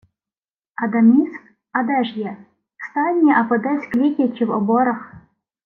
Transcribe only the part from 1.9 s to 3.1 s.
ж є? В